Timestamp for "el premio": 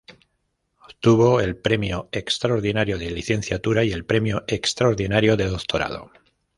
1.41-2.09, 3.91-4.43